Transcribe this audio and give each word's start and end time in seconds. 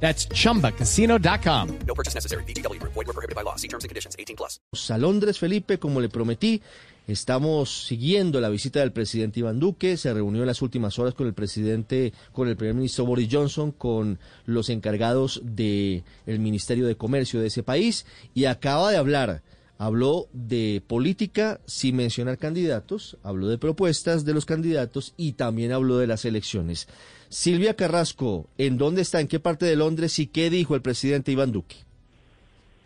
That's 0.00 0.28
chumbacasino.com. 0.28 1.68
No 1.86 1.94
purchase 1.94 2.14
necessary. 2.14 2.44
BGW. 2.44 2.80
Void 2.80 2.94
were 2.94 3.12
prohibited 3.12 3.34
by 3.34 3.42
law. 3.42 3.56
See 3.56 3.68
terms 3.68 3.84
and 3.84 3.90
conditions. 3.90 4.14
18 4.18 4.36
plus. 4.36 4.60
a 4.90 4.98
Londres, 4.98 5.38
Felipe, 5.38 5.78
como 5.78 6.00
le 6.00 6.08
prometí. 6.08 6.62
Estamos 7.06 7.86
siguiendo 7.86 8.40
la 8.40 8.48
visita 8.48 8.80
del 8.80 8.90
presidente 8.90 9.38
Iván 9.38 9.60
Duque. 9.60 9.96
Se 9.96 10.12
reunió 10.12 10.40
en 10.42 10.48
las 10.48 10.60
últimas 10.60 10.98
horas 10.98 11.14
con 11.14 11.28
el 11.28 11.34
presidente, 11.34 12.12
con 12.32 12.48
el 12.48 12.56
primer 12.56 12.74
ministro 12.74 13.04
Boris 13.06 13.28
Johnson, 13.30 13.70
con 13.70 14.18
los 14.44 14.70
encargados 14.70 15.40
del 15.44 16.02
Ministerio 16.26 16.86
de 16.86 16.96
Comercio 16.96 17.40
de 17.40 17.46
ese 17.46 17.62
país 17.62 18.06
y 18.34 18.46
acaba 18.46 18.90
de 18.90 18.96
hablar. 18.96 19.42
Habló 19.78 20.26
de 20.32 20.82
política 20.86 21.58
sin 21.66 21.96
mencionar 21.96 22.38
candidatos, 22.38 23.18
habló 23.22 23.48
de 23.48 23.58
propuestas 23.58 24.24
de 24.24 24.32
los 24.32 24.46
candidatos 24.46 25.12
y 25.18 25.32
también 25.34 25.72
habló 25.72 25.98
de 25.98 26.06
las 26.06 26.24
elecciones. 26.24 26.88
Silvia 27.28 27.74
Carrasco, 27.74 28.46
¿en 28.56 28.78
dónde 28.78 29.02
está? 29.02 29.20
¿En 29.20 29.28
qué 29.28 29.38
parte 29.38 29.66
de 29.66 29.76
Londres 29.76 30.18
y 30.18 30.28
qué 30.28 30.48
dijo 30.48 30.74
el 30.74 30.82
presidente 30.82 31.32
Iván 31.32 31.52
Duque? 31.52 31.76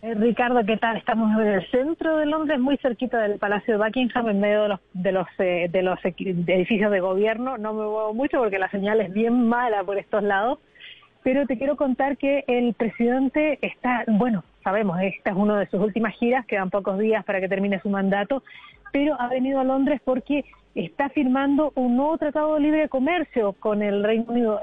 Eh, 0.02 0.14
Ricardo, 0.14 0.64
¿qué 0.64 0.78
tal? 0.78 0.96
Estamos 0.96 1.30
en 1.38 1.46
el 1.46 1.70
centro 1.70 2.16
de 2.16 2.24
Londres, 2.24 2.58
muy 2.58 2.78
cerquita 2.78 3.18
del 3.18 3.38
Palacio 3.38 3.76
de 3.76 3.84
Buckingham, 3.84 4.30
en 4.30 4.40
medio 4.40 4.62
de 4.62 4.68
los, 4.68 4.80
de 4.94 5.12
los, 5.12 5.26
eh, 5.38 5.68
de 5.70 5.82
los 5.82 5.98
edificios 6.02 6.90
de 6.90 7.00
gobierno. 7.00 7.58
No 7.58 7.74
me 7.74 7.84
muevo 7.84 8.14
mucho 8.14 8.38
porque 8.38 8.58
la 8.58 8.70
señal 8.70 9.02
es 9.02 9.12
bien 9.12 9.46
mala 9.46 9.84
por 9.84 9.98
estos 9.98 10.22
lados, 10.22 10.58
pero 11.22 11.46
te 11.46 11.58
quiero 11.58 11.76
contar 11.76 12.16
que 12.16 12.44
el 12.46 12.74
presidente 12.74 13.58
está, 13.62 14.04
bueno, 14.06 14.44
sabemos, 14.64 15.00
esta 15.00 15.30
es 15.30 15.36
una 15.36 15.58
de 15.58 15.66
sus 15.66 15.80
últimas 15.80 16.14
giras, 16.16 16.46
quedan 16.46 16.70
pocos 16.70 16.98
días 16.98 17.24
para 17.24 17.40
que 17.40 17.48
termine 17.48 17.80
su 17.80 17.90
mandato, 17.90 18.42
pero 18.92 19.20
ha 19.20 19.28
venido 19.28 19.60
a 19.60 19.64
Londres 19.64 20.00
porque 20.04 20.44
está 20.74 21.08
firmando 21.10 21.72
un 21.74 21.96
nuevo 21.96 22.16
tratado 22.18 22.54
de 22.54 22.60
libre 22.60 22.88
comercio 22.88 23.52
con 23.54 23.82
el 23.82 24.02
Reino 24.02 24.24
Unido. 24.28 24.60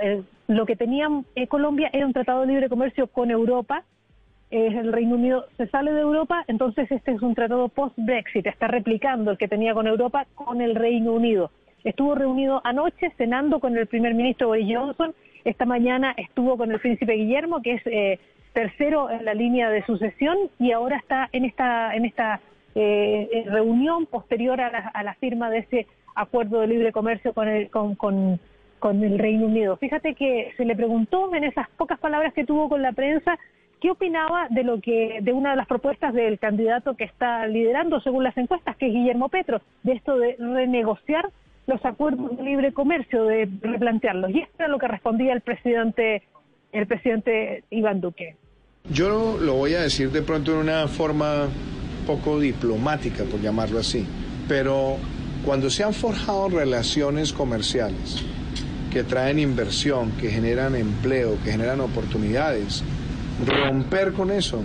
lo 0.47 0.65
que 0.65 0.75
tenía 0.75 1.07
Colombia 1.47 1.89
era 1.93 2.05
un 2.05 2.13
tratado 2.13 2.41
de 2.41 2.47
libre 2.47 2.69
comercio 2.69 3.07
con 3.07 3.31
Europa, 3.31 3.83
el 4.49 4.93
Reino 4.93 5.15
Unido 5.15 5.45
se 5.57 5.67
sale 5.67 5.91
de 5.91 5.99
Europa, 5.99 6.45
entonces 6.47 6.89
este 6.89 7.11
es 7.11 7.21
un 7.21 7.35
tratado 7.35 7.67
post-Brexit, 7.67 8.47
está 8.47 8.67
replicando 8.67 9.31
el 9.31 9.37
que 9.37 9.49
tenía 9.49 9.73
con 9.73 9.87
Europa 9.87 10.25
con 10.35 10.61
el 10.61 10.75
Reino 10.75 11.11
Unido. 11.11 11.51
Estuvo 11.83 12.15
reunido 12.15 12.61
anoche 12.63 13.11
cenando 13.17 13.59
con 13.59 13.77
el 13.77 13.87
primer 13.87 14.13
ministro 14.13 14.47
Boris 14.47 14.73
Johnson, 14.73 15.13
esta 15.49 15.65
mañana 15.65 16.13
estuvo 16.17 16.57
con 16.57 16.71
el 16.71 16.79
príncipe 16.79 17.13
Guillermo, 17.13 17.61
que 17.61 17.73
es 17.73 17.81
eh, 17.85 18.19
tercero 18.53 19.09
en 19.09 19.25
la 19.25 19.33
línea 19.33 19.69
de 19.69 19.85
sucesión, 19.85 20.37
y 20.59 20.71
ahora 20.71 20.97
está 20.97 21.29
en 21.31 21.45
esta, 21.45 21.95
en 21.95 22.05
esta 22.05 22.41
eh, 22.75 23.45
reunión 23.47 24.05
posterior 24.05 24.59
a 24.61 24.69
la, 24.69 24.79
a 24.79 25.03
la, 25.03 25.13
firma 25.15 25.49
de 25.49 25.59
ese 25.59 25.87
acuerdo 26.15 26.61
de 26.61 26.67
libre 26.67 26.91
comercio 26.91 27.33
con 27.33 27.47
el, 27.47 27.69
con, 27.69 27.95
con, 27.95 28.39
con 28.79 29.03
el 29.03 29.19
Reino 29.19 29.45
Unido. 29.45 29.77
Fíjate 29.77 30.15
que 30.15 30.53
se 30.57 30.65
le 30.65 30.75
preguntó 30.75 31.33
en 31.33 31.43
esas 31.43 31.69
pocas 31.71 31.99
palabras 31.99 32.33
que 32.33 32.45
tuvo 32.45 32.69
con 32.69 32.81
la 32.81 32.91
prensa 32.91 33.37
¿Qué 33.79 33.91
opinaba 33.91 34.47
de 34.49 34.63
lo 34.63 34.81
que 34.81 35.19
de 35.21 35.33
una 35.33 35.51
de 35.51 35.57
las 35.57 35.67
propuestas 35.67 36.13
del 36.13 36.39
candidato 36.39 36.95
que 36.95 37.03
está 37.03 37.45
liderando 37.45 38.01
según 38.01 38.23
las 38.23 38.35
encuestas, 38.35 38.75
que 38.75 38.87
es 38.87 38.93
Guillermo 38.93 39.29
Petro, 39.29 39.61
de 39.83 39.93
esto 39.93 40.17
de 40.17 40.35
renegociar 40.39 41.29
los 41.67 41.83
acuerdos 41.85 42.35
de 42.37 42.43
libre 42.43 42.73
comercio, 42.73 43.25
de 43.25 43.47
replantearlos? 43.61 44.31
Y 44.31 44.39
esto 44.39 44.55
era 44.59 44.67
lo 44.67 44.79
que 44.79 44.87
respondía 44.87 45.33
el 45.33 45.41
presidente 45.41 46.23
el 46.71 46.85
presidente 46.85 47.63
Iván 47.69 48.01
Duque. 48.01 48.35
Yo 48.91 49.37
lo 49.39 49.53
voy 49.55 49.73
a 49.73 49.81
decir 49.81 50.11
de 50.11 50.21
pronto 50.21 50.51
en 50.53 50.57
una 50.57 50.87
forma 50.87 51.47
poco 52.05 52.39
diplomática, 52.39 53.23
por 53.23 53.41
llamarlo 53.41 53.79
así, 53.79 54.05
pero 54.47 54.97
cuando 55.45 55.69
se 55.69 55.83
han 55.83 55.93
forjado 55.93 56.49
relaciones 56.49 57.33
comerciales 57.33 58.23
que 58.91 59.03
traen 59.03 59.39
inversión, 59.39 60.11
que 60.11 60.29
generan 60.29 60.75
empleo, 60.75 61.37
que 61.43 61.51
generan 61.51 61.81
oportunidades, 61.81 62.83
Romper 63.45 64.13
con 64.13 64.31
eso 64.31 64.63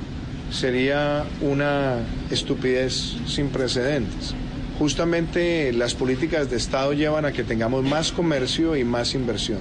sería 0.51 1.25
una 1.43 1.99
estupidez 2.31 3.19
sin 3.27 3.49
precedentes. 3.49 4.35
Justamente 4.78 5.72
las 5.72 5.94
políticas 5.94 6.50
de 6.50 6.56
Estado 6.56 6.93
llevan 6.93 7.25
a 7.25 7.33
que 7.33 7.44
tengamos 7.44 7.84
más 7.84 8.12
comercio 8.12 8.77
y 8.77 8.84
más 8.84 9.15
inversión. 9.15 9.59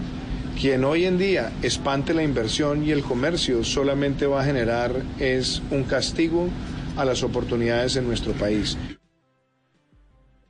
Quien 0.60 0.84
hoy 0.84 1.06
en 1.06 1.18
día 1.18 1.52
espante 1.62 2.14
la 2.14 2.24
inversión 2.24 2.86
y 2.86 2.92
el 2.92 3.04
comercio 3.04 3.64
solamente 3.64 4.26
va 4.28 4.42
a 4.42 4.46
generar 4.46 4.94
es 5.20 5.62
un 5.72 5.84
castigo 5.84 6.50
a 6.98 7.06
las 7.06 7.24
oportunidades 7.24 7.96
en 7.96 8.08
nuestro 8.08 8.34
país. 8.34 8.78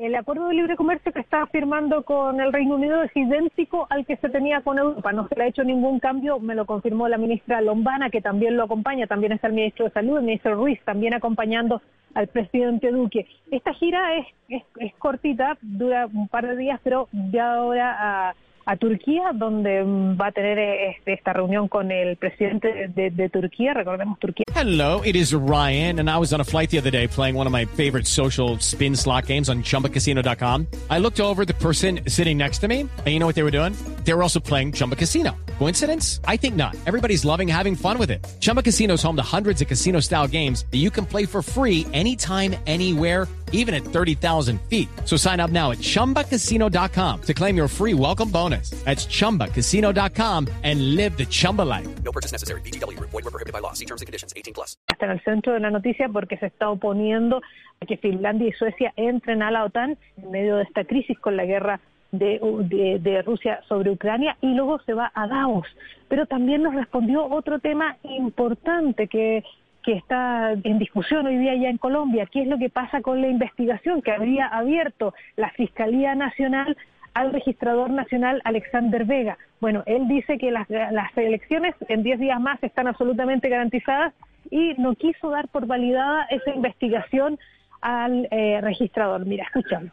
El 0.02 0.16
acuerdo 0.16 0.48
de 0.48 0.56
libre 0.56 0.76
comercio 0.76 1.12
que 1.12 1.20
está 1.20 1.46
firmando 1.46 2.02
con 2.02 2.42
el 2.42 2.52
Reino 2.52 2.74
Unido 2.74 3.04
es 3.04 3.16
idéntico 3.16 3.86
al 3.92 4.04
que 4.04 4.18
se 4.18 4.30
tenía 4.30 4.62
con 4.62 4.80
Europa. 4.80 5.12
No 5.12 5.28
se 5.28 5.36
le 5.36 5.44
ha 5.44 5.48
hecho 5.48 5.64
ningún 5.64 6.00
cambio, 6.00 6.40
me 6.40 6.56
lo 6.56 6.66
confirmó 6.66 7.08
la 7.08 7.20
ministra 7.20 7.62
Lombana, 7.62 8.10
que 8.10 8.20
también 8.20 8.58
lo 8.58 8.64
acompaña, 8.64 9.06
también 9.06 9.34
está 9.34 9.46
el 9.46 9.54
ministro 9.54 9.86
de 9.86 9.92
Salud, 9.92 10.18
el 10.18 10.24
ministro 10.24 10.56
Ruiz, 10.56 10.80
también 10.86 11.14
acompañando 11.14 11.84
al 12.16 12.26
presidente 12.30 12.90
Duque. 12.90 13.28
Esta 13.52 13.76
gira 13.76 14.16
es, 14.16 14.26
es, 14.50 14.64
es 14.80 14.92
cortita, 14.96 15.56
dura 15.62 16.08
un 16.08 16.28
par 16.28 16.48
de 16.48 16.58
días, 16.58 16.80
pero 16.84 17.08
ya 17.32 17.54
ahora 17.54 18.30
a 18.30 18.36
a 18.66 18.76
Turquía, 18.76 19.32
donde 19.34 19.84
va 20.16 20.28
a 20.28 20.32
tener 20.32 20.60
eh, 20.60 20.92
este, 20.92 21.14
esta 21.14 21.34
reunión 21.34 21.68
con 21.68 21.92
el 21.92 22.18
presidente 22.18 22.90
de, 22.90 23.10
de, 23.10 23.30
Turquía. 23.30 23.74
Recordemos 23.74 24.20
Turquía. 24.20 24.46
Hello, 24.54 25.02
it 25.04 25.16
is 25.16 25.34
Ryan, 25.34 26.00
and 26.00 26.10
I 26.10 26.18
was 26.18 26.34
on 26.34 26.42
a 26.42 26.44
flight 26.44 26.70
the 26.70 26.78
other 26.78 26.92
day 26.92 27.08
playing 27.08 27.36
one 27.36 27.48
of 27.48 27.54
my 27.54 27.66
favorite 27.66 28.06
social 28.06 28.60
spin 28.60 28.96
slot 28.96 29.26
games 29.26 29.50
on 29.50 29.64
ChumbaCasino.com. 29.64 30.68
I 30.90 31.00
looked 31.00 31.20
over 31.20 31.46
the 31.46 31.56
person 31.56 32.02
sitting 32.08 32.38
next 32.38 32.60
to 32.60 32.68
me, 32.68 32.82
and 32.82 33.08
you 33.08 33.20
know 33.20 33.26
what 33.26 33.36
they 33.36 33.44
were 33.44 33.52
doing? 33.52 33.76
They 34.04 34.14
were 34.14 34.24
also 34.24 34.40
playing 34.40 34.74
Chumba 34.74 34.96
Casino. 34.96 35.36
Coincidence? 35.58 36.20
I 36.26 36.38
think 36.38 36.56
not. 36.56 36.76
Everybody's 36.86 37.26
loving 37.26 37.48
having 37.48 37.76
fun 37.76 37.98
with 37.98 38.12
it. 38.12 38.26
Chumba 38.40 38.64
Casino 38.64 38.96
is 38.96 39.04
home 39.04 39.16
to 39.16 39.22
hundreds 39.22 39.62
of 39.62 39.68
casino-style 39.68 40.28
games 40.28 40.66
that 40.72 40.78
you 40.78 40.92
can 40.92 41.06
play 41.06 41.26
for 41.26 41.42
free 41.42 41.86
anytime, 41.94 42.56
anywhere 42.66 43.28
even 43.52 43.76
at 43.76 43.84
30,000 43.84 44.60
feet. 44.64 44.90
So 45.06 45.18
sign 45.18 45.40
up 45.40 45.52
now 45.52 45.72
at 45.72 45.78
ChumbaCasino.com 45.78 47.22
to 47.22 47.34
claim 47.34 47.56
your 47.56 47.70
free 47.70 47.94
welcome 47.94 48.32
bonus. 48.32 48.72
That's 48.84 49.06
ChumbaCasino.com 49.06 50.48
and 50.64 50.96
live 50.96 51.16
the 51.16 51.26
Chumba 51.26 51.62
life. 51.62 51.88
No 52.04 52.12
purchase 52.12 52.32
necessary. 52.32 52.62
BGW. 52.62 53.00
Void 53.00 53.24
were 53.24 53.32
prohibited 53.32 53.54
by 53.54 53.60
law. 53.60 53.74
See 53.74 53.86
terms 53.86 54.02
and 54.02 54.08
conditions. 54.08 54.34
18 54.36 54.56
plus. 54.56 54.76
Está 54.90 55.06
en 55.06 55.12
el 55.12 55.24
centro 55.24 55.54
de 55.54 55.60
la 55.60 55.70
noticia 55.70 56.10
porque 56.10 56.38
se 56.38 56.48
está 56.48 56.70
oponiendo 56.70 57.42
a 57.82 57.86
que 57.86 57.98
Finlandia 57.98 58.50
y 58.50 58.52
Suecia 58.54 58.94
entren 58.96 59.42
a 59.42 59.52
la 59.52 59.66
OTAN 59.66 59.98
en 60.18 60.32
medio 60.32 60.58
de 60.58 60.64
esta 60.64 60.84
crisis 60.84 61.18
con 61.20 61.36
la 61.36 61.46
guerra 61.46 61.80
de, 62.12 62.40
de, 62.66 63.00
de, 63.00 63.22
Rusia 63.22 63.62
sobre 63.68 63.90
Ucrania 63.90 64.38
y 64.42 64.54
luego 64.54 64.80
se 64.86 64.94
va 64.94 65.12
a 65.16 65.28
Davos. 65.28 65.68
Pero 66.10 66.26
también 66.26 66.64
nos 66.64 66.76
respondió 66.76 67.26
otro 67.26 67.60
tema 67.60 67.98
importante 68.04 69.08
que 69.08 69.44
que 69.84 69.94
está 69.94 70.52
en 70.52 70.80
discusión 70.80 71.26
hoy 71.26 71.38
día 71.38 71.56
ya 71.56 71.70
en 71.70 71.78
Colombia, 71.78 72.28
qué 72.32 72.42
es 72.42 72.48
lo 72.48 72.58
que 72.58 72.70
pasa 72.70 73.02
con 73.02 73.22
la 73.22 73.28
investigación 73.28 74.02
que 74.02 74.12
habría 74.12 74.48
abierto 74.48 75.14
la 75.36 75.50
Fiscalía 75.52 76.16
Nacional 76.16 76.78
al 77.14 77.34
registrador 77.34 77.90
nacional 77.90 78.42
Alexander 78.46 79.06
Vega. 79.06 79.38
Bueno, 79.60 79.84
él 79.86 80.08
dice 80.08 80.38
que 80.38 80.52
las, 80.52 80.70
las 80.70 81.16
elecciones 81.18 81.76
en 81.90 82.04
10 82.04 82.20
días 82.20 82.40
más 82.40 82.62
están 82.64 82.88
absolutamente 82.88 83.50
garantizadas 83.50 84.14
y 84.50 84.74
no 84.78 84.96
quiso 84.96 85.30
dar 85.30 85.48
por 85.50 85.66
validada 85.66 86.26
esa 86.30 86.52
investigación 86.52 87.38
al 87.82 88.28
eh, 88.32 88.60
registrador. 88.62 89.26
Mira, 89.26 89.46
escúchalo. 89.46 89.90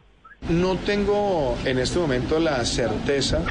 No 0.49 0.77
tengo 0.77 1.57
en 1.65 1.79
este 1.79 1.99
momento 1.99 2.39
la 2.39 2.63
certeza 2.63 3.43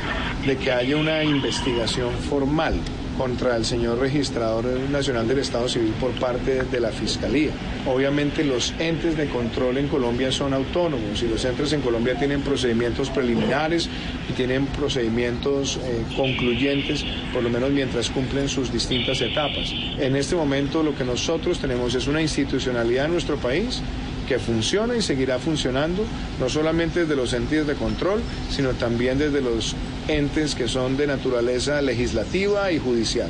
de 0.46 0.56
que 0.56 0.73
haya 0.73 0.96
una 0.96 1.23
investigación 1.23 2.11
formal 2.14 2.75
contra 3.19 3.56
el 3.56 3.65
señor 3.65 3.99
registrador 3.99 4.65
nacional 4.91 5.26
del 5.26 5.41
Estado 5.41 5.69
Civil 5.69 5.93
por 6.00 6.12
parte 6.12 6.62
de 6.62 6.81
la 6.81 6.91
Fiscalía. 6.91 7.50
Obviamente 7.87 8.44
los 8.44 8.73
entes 8.79 9.17
de 9.17 9.29
control 9.29 9.76
en 9.79 9.88
Colombia 9.88 10.31
son 10.31 10.55
autónomos 10.55 11.20
y 11.23 11.29
los 11.29 11.44
entes 11.44 11.73
en 11.73 11.81
Colombia 11.81 12.17
tienen 12.17 12.41
procedimientos 12.43 13.11
preliminares 13.11 13.91
y 14.31 14.32
tienen 14.35 14.67
procedimientos 14.67 15.79
eh, 15.82 16.05
concluyentes, 16.17 17.05
por 17.32 17.43
lo 17.43 17.50
menos 17.50 17.70
mientras 17.70 18.09
cumplen 18.09 18.49
sus 18.49 18.73
distintas 18.73 19.20
etapas. 19.20 19.73
En 19.99 20.15
este 20.15 20.37
momento 20.37 20.85
lo 20.85 20.94
que 20.94 21.05
nosotros 21.05 21.59
tenemos 21.59 21.97
es 21.97 22.06
una 22.06 22.23
institucionalidad 22.23 23.06
en 23.06 23.12
nuestro 23.12 23.37
país 23.37 23.82
que 24.29 24.38
funciona 24.38 24.94
y 24.94 25.03
seguirá 25.03 25.38
funcionando, 25.38 26.05
no 26.38 26.49
solamente 26.49 27.00
desde 27.00 27.17
los 27.17 27.32
entes 27.32 27.67
de 27.67 27.75
control, 27.75 28.20
sino 28.50 28.70
también 28.73 29.19
desde 29.19 29.41
los 29.41 29.75
entes 30.08 30.55
que 30.55 30.69
son 30.69 30.96
de 30.96 31.06
naturaleza 31.06 31.81
legislativa 31.82 32.72
y 32.72 32.78
judicial. 32.78 33.28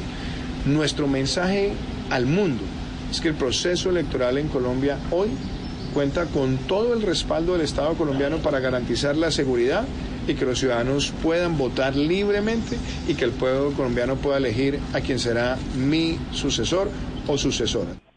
Nuestro 0.65 1.07
mensaje 1.09 1.73
al 2.11 2.27
mundo 2.27 2.63
es 3.11 3.21
que 3.21 3.29
el 3.29 3.35
proceso 3.35 3.91
electoral 3.91 4.39
en 4.39 4.49
Colombia 4.49 4.99
hoy 5.11 5.29
cuenta 5.93 6.27
con 6.27 6.57
todo 6.59 6.95
el 6.95 7.03
respaldo 7.03 7.53
del 7.53 7.63
Estado 7.63 7.95
colombiano 7.95 8.39
para 8.39 8.61
garantizar 8.61 9.17
la 9.17 9.31
seguridad 9.31 9.85
y 10.27 10.35
que 10.35 10.45
los 10.45 10.59
ciudadanos 10.59 11.13
puedan 11.23 11.57
votar 11.57 11.97
libremente 11.97 12.77
y 13.09 13.15
que 13.15 13.25
el 13.25 13.33
pueblo 13.33 13.73
colombiano 13.73 14.17
pueda 14.17 14.37
elegir 14.37 14.79
a 14.93 15.01
quien 15.01 15.19
será 15.19 15.57
mi 15.77 16.19
sucesor 16.33 16.91
o 17.27 17.39
sucesora. 17.39 18.08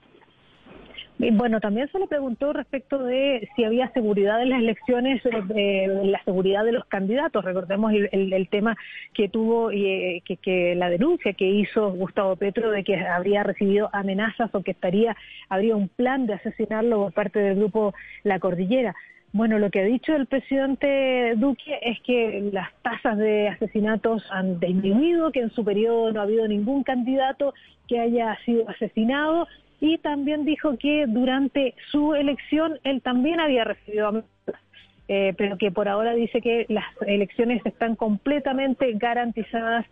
Bueno, 1.30 1.60
también 1.60 1.88
se 1.92 2.00
le 2.00 2.08
preguntó 2.08 2.52
respecto 2.52 2.98
de 3.04 3.48
si 3.56 3.64
había 3.64 3.92
seguridad 3.92 4.42
en 4.42 4.50
las 4.50 4.60
elecciones, 4.60 5.22
eh, 5.56 5.88
la 6.04 6.24
seguridad 6.24 6.66
de 6.66 6.72
los 6.72 6.86
candidatos. 6.86 7.46
Recordemos 7.46 7.94
el, 7.94 8.48
tema 8.50 8.76
que 9.14 9.30
tuvo, 9.30 9.70
eh, 9.70 10.24
que, 10.26 10.74
la 10.76 10.90
denuncia 10.90 11.34
que 11.34 11.48
hizo 11.48 11.92
Gustavo 11.92 12.36
Petro 12.38 12.72
de 12.72 12.84
que 12.84 12.96
habría 12.96 13.44
recibido 13.44 13.90
amenazas 13.94 14.50
o 14.54 14.64
que 14.64 14.72
estaría, 14.72 15.16
habría 15.48 15.76
un 15.76 15.90
plan 15.90 16.26
de 16.26 16.34
asesinarlo 16.34 17.04
por 17.04 17.14
parte 17.14 17.38
del 17.38 17.58
grupo 17.58 17.94
La 18.24 18.40
Cordillera. 18.40 18.96
Bueno, 19.32 19.60
lo 19.60 19.70
que 19.70 19.82
ha 19.82 19.86
dicho 19.86 20.16
el 20.16 20.26
presidente 20.26 21.36
Duque 21.38 21.80
es 21.84 22.02
que 22.02 22.50
las 22.52 22.74
tasas 22.82 23.20
de 23.20 23.48
asesinatos 23.48 24.26
han 24.32 24.60
disminuido, 24.60 25.32
que 25.32 25.42
en 25.42 25.52
su 25.52 25.64
periodo 25.64 26.12
no 26.12 26.20
ha 26.20 26.24
habido 26.24 26.48
ningún 26.48 26.84
candidato 26.84 27.54
que 27.88 28.00
haya 28.00 28.38
sido 28.44 28.68
asesinado 28.70 29.48
y 29.82 29.98
también 29.98 30.46
dijo 30.46 30.78
que 30.78 31.06
durante 31.08 31.74
su 31.92 32.14
elección 32.14 32.80
él 32.84 33.02
también 33.02 33.40
había 33.40 33.64
recibido 33.64 34.08
amenazas, 34.08 34.62
eh, 35.08 35.34
pero 35.38 35.58
que 35.58 35.72
por 35.72 35.90
ahora 35.90 36.14
dice 36.14 36.40
que 36.40 36.68
las 36.70 36.86
elecciones 37.06 37.66
están 37.66 37.96
completamente 37.96 38.94
garantizadas 38.94 39.86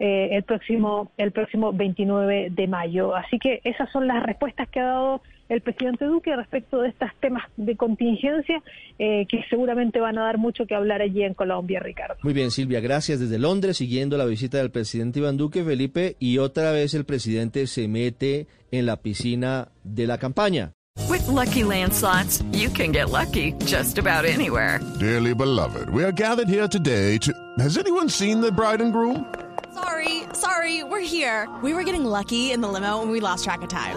eh, 0.00 0.30
el 0.32 0.42
próximo 0.42 1.10
el 1.16 1.30
próximo 1.30 1.72
29 1.72 2.48
de 2.50 2.66
mayo. 2.66 3.14
Así 3.14 3.38
que 3.38 3.60
esas 3.64 3.90
son 3.92 4.08
las 4.08 4.22
respuestas 4.24 4.68
que 4.68 4.80
ha 4.80 4.86
dado 4.86 5.22
el 5.48 5.60
presidente 5.60 6.04
Duque 6.06 6.34
respecto 6.34 6.80
de 6.80 6.88
estos 6.88 7.10
temas 7.20 7.44
de 7.56 7.76
contingencia 7.76 8.62
eh, 8.98 9.26
que 9.28 9.44
seguramente 9.48 10.00
van 10.00 10.18
a 10.18 10.24
dar 10.24 10.38
mucho 10.38 10.66
que 10.66 10.74
hablar 10.74 11.02
allí 11.02 11.22
en 11.22 11.34
Colombia, 11.34 11.80
Ricardo. 11.80 12.16
Muy 12.22 12.32
bien, 12.32 12.50
Silvia, 12.50 12.80
gracias 12.80 13.20
desde 13.20 13.38
Londres, 13.38 13.76
siguiendo 13.76 14.16
la 14.16 14.24
visita 14.24 14.58
del 14.58 14.70
presidente 14.70 15.20
Iván 15.20 15.36
Duque, 15.36 15.64
Felipe, 15.64 16.16
y 16.18 16.38
otra 16.38 16.72
vez 16.72 16.94
el 16.94 17.04
presidente 17.04 17.66
se 17.66 17.88
mete 17.88 18.46
en 18.70 18.86
la 18.86 18.96
piscina 18.96 19.68
de 19.84 20.06
la 20.06 20.18
campaña. 20.18 20.72
With 21.08 21.28
lucky 21.28 21.62
landslots, 21.62 22.42
you 22.52 22.70
can 22.70 22.90
get 22.90 23.10
lucky 23.10 23.52
just 23.66 23.98
about 23.98 24.24
anywhere. 24.24 24.80
Dearly 24.98 25.34
beloved, 25.34 25.90
we 25.90 26.02
are 26.02 26.12
gathered 26.12 26.48
here 26.48 26.66
today 26.66 27.18
to. 27.18 27.32
Has 27.58 27.76
anyone 27.76 28.08
seen 28.08 28.40
the 28.40 28.50
bride 28.50 28.80
and 28.80 28.92
groom? 28.92 29.26
Sorry, 29.74 30.22
sorry, 30.32 30.84
we're 30.84 31.00
here. 31.06 31.48
We 31.62 31.74
were 31.74 31.84
getting 31.84 32.04
lucky 32.04 32.50
in 32.50 32.62
the 32.62 32.68
limo 32.68 33.02
and 33.02 33.10
we 33.10 33.20
lost 33.20 33.44
track 33.44 33.60
of 33.62 33.68
time. 33.68 33.96